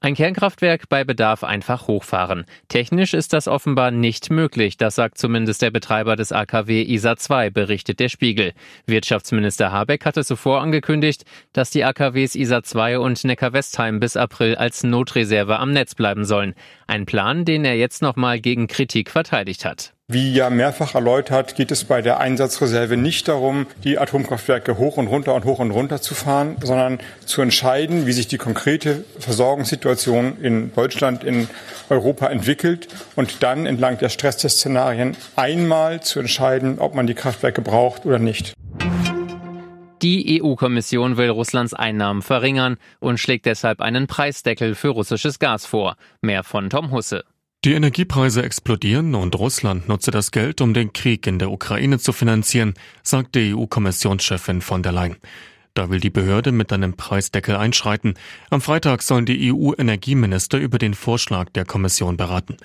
[0.00, 2.44] Ein Kernkraftwerk bei Bedarf einfach hochfahren.
[2.68, 7.50] Technisch ist das offenbar nicht möglich, das sagt zumindest der Betreiber des AKW ISA 2,
[7.50, 8.52] berichtet der Spiegel.
[8.86, 14.84] Wirtschaftsminister Habeck hatte zuvor angekündigt, dass die AKWs ISA 2 und Neckar-Westheim bis April als
[14.84, 16.54] Notreserve am Netz bleiben sollen.
[16.86, 19.94] Ein Plan, den er jetzt nochmal gegen Kritik verteidigt hat.
[20.10, 25.06] Wie ja mehrfach erläutert, geht es bei der Einsatzreserve nicht darum, die Atomkraftwerke hoch und
[25.06, 30.38] runter und hoch und runter zu fahren, sondern zu entscheiden, wie sich die konkrete Versorgungssituation
[30.40, 31.46] in Deutschland, in
[31.90, 38.06] Europa entwickelt und dann entlang der Stresstest-Szenarien einmal zu entscheiden, ob man die Kraftwerke braucht
[38.06, 38.54] oder nicht.
[40.00, 45.96] Die EU-Kommission will Russlands Einnahmen verringern und schlägt deshalb einen Preisdeckel für russisches Gas vor.
[46.22, 47.24] Mehr von Tom Husse.
[47.64, 52.12] Die Energiepreise explodieren und Russland nutze das Geld, um den Krieg in der Ukraine zu
[52.12, 55.16] finanzieren, sagt die EU-Kommissionschefin von der Leyen.
[55.74, 58.14] Da will die Behörde mit einem Preisdeckel einschreiten.
[58.50, 62.58] Am Freitag sollen die EU-Energieminister über den Vorschlag der Kommission beraten.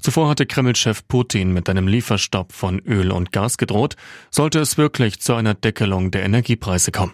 [0.00, 3.96] Zuvor hatte Kreml-Chef Putin mit einem Lieferstopp von Öl und Gas gedroht,
[4.30, 7.12] sollte es wirklich zu einer Deckelung der Energiepreise kommen.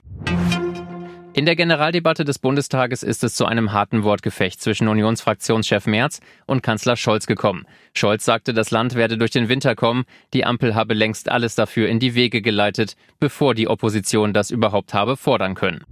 [1.36, 6.62] In der Generaldebatte des Bundestages ist es zu einem harten Wortgefecht zwischen Unionsfraktionschef Merz und
[6.62, 7.66] Kanzler Scholz gekommen.
[7.92, 11.88] Scholz sagte, das Land werde durch den Winter kommen, die Ampel habe längst alles dafür
[11.88, 15.82] in die Wege geleitet, bevor die Opposition das überhaupt habe fordern können.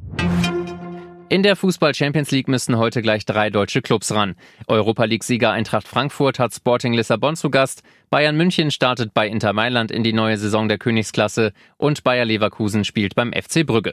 [1.29, 4.37] In der Fußball Champions League müssen heute gleich drei deutsche Clubs ran.
[4.69, 9.91] Europa League-Sieger Eintracht Frankfurt hat Sporting Lissabon zu Gast, Bayern München startet bei Inter Mailand
[9.91, 13.93] in die neue Saison der Königsklasse und Bayer Leverkusen spielt beim FC Brügge.